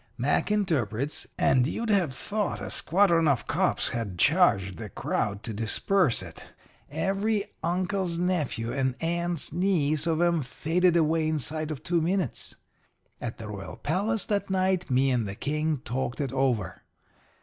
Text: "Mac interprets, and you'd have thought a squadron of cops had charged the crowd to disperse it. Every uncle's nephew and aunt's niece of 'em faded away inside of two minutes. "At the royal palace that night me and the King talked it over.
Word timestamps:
"Mac 0.17 0.49
interprets, 0.51 1.27
and 1.37 1.67
you'd 1.67 1.91
have 1.91 2.11
thought 2.11 2.59
a 2.59 2.71
squadron 2.71 3.27
of 3.27 3.45
cops 3.45 3.89
had 3.89 4.17
charged 4.17 4.79
the 4.79 4.89
crowd 4.89 5.43
to 5.43 5.53
disperse 5.53 6.23
it. 6.23 6.47
Every 6.89 7.45
uncle's 7.63 8.17
nephew 8.17 8.73
and 8.73 8.95
aunt's 8.99 9.53
niece 9.53 10.07
of 10.07 10.19
'em 10.19 10.41
faded 10.41 10.97
away 10.97 11.27
inside 11.27 11.69
of 11.69 11.83
two 11.83 12.01
minutes. 12.01 12.55
"At 13.21 13.37
the 13.37 13.47
royal 13.47 13.77
palace 13.77 14.25
that 14.25 14.49
night 14.49 14.89
me 14.89 15.11
and 15.11 15.27
the 15.27 15.35
King 15.35 15.77
talked 15.85 16.19
it 16.19 16.33
over. 16.33 16.81